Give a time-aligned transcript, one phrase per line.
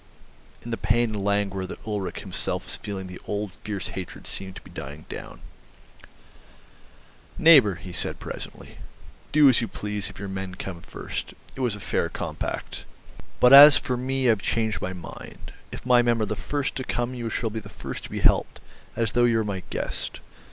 [0.63, 4.55] In the pain and languor that Ulrich himself was feeling the old fierce hatred seemed
[4.55, 5.41] to be dying down.
[7.37, 8.79] "Neighbour," he said presently,
[9.31, 11.35] "do as you please if your men come first.
[11.55, 12.85] It was a fair compact.
[13.39, 15.53] But as for me, I've changed my mind.
[15.71, 18.21] If my men are the first to come you shall be the first to be
[18.21, 18.59] helped,
[18.95, 20.19] as though you were my guest.